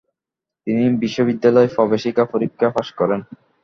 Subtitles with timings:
[0.67, 3.19] তিনি বিশ্ববিদ্যালয় প্রবেশিকা পরীক্ষা পাস করেন।